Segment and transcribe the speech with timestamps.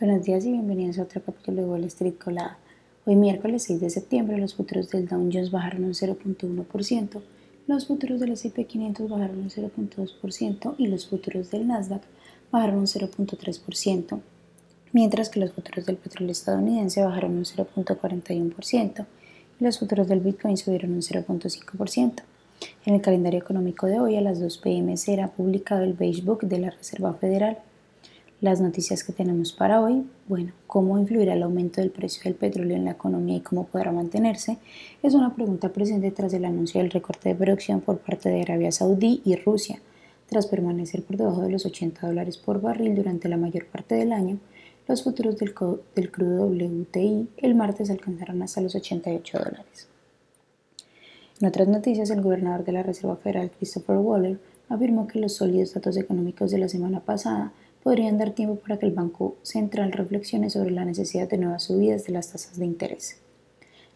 [0.00, 2.56] Buenos días y bienvenidos a otro capítulo de Wall Street Colada.
[3.04, 7.20] Hoy miércoles 6 de septiembre los futuros del Dow Jones bajaron un 0.1%,
[7.66, 12.02] los futuros del S&P 500 bajaron un 0.2% y los futuros del Nasdaq
[12.52, 14.20] bajaron un 0.3%,
[14.92, 19.04] mientras que los futuros del petróleo estadounidense bajaron un 0.41%
[19.58, 22.22] y los futuros del Bitcoin subieron un 0.5%.
[22.86, 26.42] En el calendario económico de hoy a las 2 pm será publicado el Beige Book
[26.42, 27.58] de la Reserva Federal.
[28.40, 32.76] Las noticias que tenemos para hoy, bueno, cómo influirá el aumento del precio del petróleo
[32.76, 34.58] en la economía y cómo podrá mantenerse,
[35.02, 38.70] es una pregunta presente tras el anuncio del recorte de producción por parte de Arabia
[38.70, 39.80] Saudí y Rusia,
[40.28, 44.12] tras permanecer por debajo de los 80 dólares por barril durante la mayor parte del
[44.12, 44.38] año,
[44.86, 45.52] los futuros del,
[45.96, 49.88] del crudo WTI el martes alcanzaron hasta los 88 dólares.
[51.40, 55.74] En otras noticias, el gobernador de la Reserva Federal, Christopher Waller, afirmó que los sólidos
[55.74, 57.52] datos económicos de la semana pasada
[57.82, 62.04] podrían dar tiempo para que el Banco Central reflexione sobre la necesidad de nuevas subidas
[62.04, 63.18] de las tasas de interés.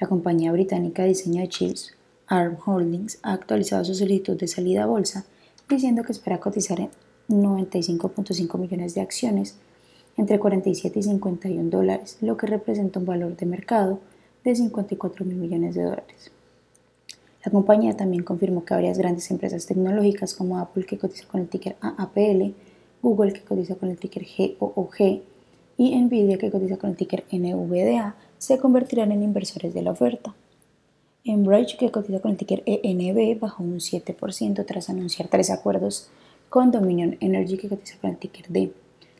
[0.00, 1.94] La compañía británica de diseño de chips,
[2.26, 5.24] ARM Holdings, ha actualizado su solicitud de salida a bolsa,
[5.68, 6.90] diciendo que espera cotizar en
[7.28, 9.56] 95.5 millones de acciones
[10.16, 14.00] entre 47 y 51 dólares, lo que representa un valor de mercado
[14.44, 16.30] de 54 mil millones de dólares.
[17.44, 21.48] La compañía también confirmó que varias grandes empresas tecnológicas como Apple, que cotiza con el
[21.48, 22.54] ticker AAPL,
[23.06, 24.26] Google, que cotiza con el ticker
[24.58, 25.22] GOOG,
[25.76, 30.34] y Nvidia, que cotiza con el ticker NVDA, se convertirán en inversores de la oferta.
[31.24, 36.08] Enbridge, que cotiza con el ticker ENB, bajó un 7% tras anunciar tres acuerdos
[36.48, 38.72] con Dominion Energy, que cotiza con el ticker D.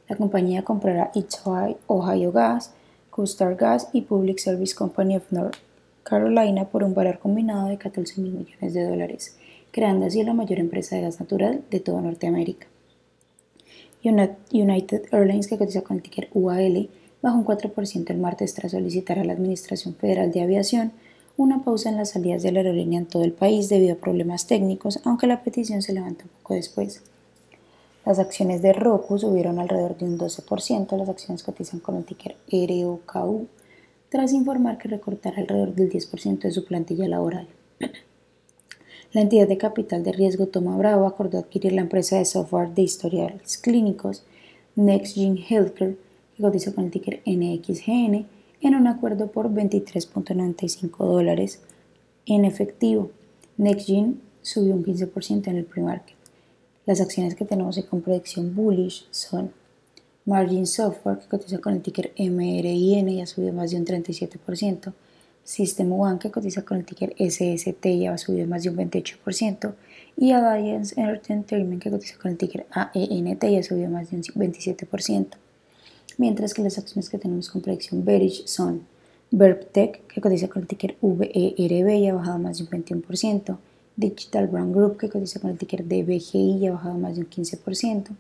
[0.09, 1.41] La compañía comprará It's
[1.87, 2.73] Ohio Gas,
[3.11, 5.59] Custar Gas y Public Service Company of North
[6.03, 9.37] Carolina por un valor combinado de 14 mil millones de dólares,
[9.71, 12.67] creando así la mayor empresa de gas natural de toda Norteamérica.
[14.53, 16.89] United Airlines, que cotiza con el ticker UAL,
[17.23, 20.93] bajó un 4% el martes tras solicitar a la Administración Federal de Aviación
[21.37, 24.47] una pausa en las salidas de la aerolínea en todo el país debido a problemas
[24.47, 27.03] técnicos, aunque la petición se levantó poco después.
[28.07, 32.37] Las acciones de Roku subieron alrededor de un 12%, las acciones cotizan con el ticker
[32.51, 33.49] ROKU
[34.09, 37.49] tras informar que recortará alrededor del 10% de su plantilla laboral.
[39.17, 42.83] La entidad de capital de riesgo Toma Bravo acordó adquirir la empresa de software de
[42.83, 44.25] historiales clínicos
[44.75, 45.97] NextGene Healthcare,
[46.37, 48.27] que cotiza con el ticker NXGN,
[48.61, 51.63] en un acuerdo por 23.95 dólares
[52.27, 53.11] en efectivo.
[53.57, 56.15] NextGene subió un 15% en el pre-market.
[56.85, 59.51] Las acciones que tenemos con predicción bullish son
[60.27, 64.93] Margin Software, que cotiza con el ticker MRIN y ha subido más de un 37%.
[65.47, 69.75] System One, que cotiza con el ticker SST y ha subido más de un 28%.
[70.19, 74.23] Y Alliance Entertainment, que cotiza con el ticker AENT y ha subido más de un
[74.23, 75.29] 27%.
[76.19, 78.87] Mientras que las acciones que tenemos con predicción bearish son
[79.31, 83.57] VerbTech, que cotiza con el ticker VERB y ha bajado más de un 21%.
[83.97, 87.31] Digital Brand Group, que cotiza con el ticker DBGI y ha bajado más de un
[87.31, 88.11] 15%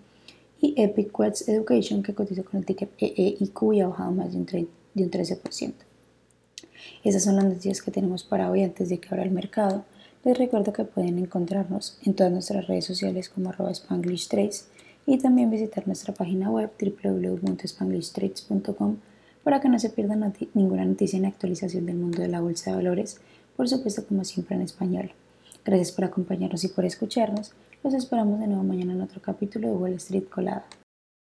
[0.60, 4.38] y Epic Quest Education que cotiza con el ticker EEIQ y ha bajado más de
[4.38, 5.72] un, 13%.
[7.04, 9.84] Esas son las noticias que tenemos para hoy antes de que abra el mercado.
[10.24, 14.68] Les recuerdo que pueden encontrarnos en todas nuestras redes sociales como arroba Spanglish Trades
[15.06, 18.96] y también visitar nuestra página web www.spanglishtrades.com
[19.44, 22.76] para que no se pierdan ninguna noticia ni actualización del mundo de la bolsa de
[22.76, 23.20] valores,
[23.56, 25.12] por supuesto como siempre en español.
[25.64, 27.52] Gracias por acompañarnos y por escucharnos.
[27.84, 30.66] Los esperamos de nuevo mañana en otro capítulo de Wall Street Colada.